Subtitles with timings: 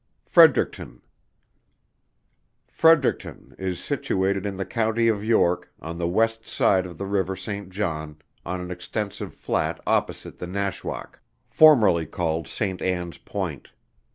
[0.25, 1.03] FREDERICTON.
[3.59, 7.69] Is situated in the County of York, on the west side of the river Saint
[7.69, 11.19] John on an extensive flat opposite the Nashwaack,
[11.51, 13.67] formerly called Saint Anns point.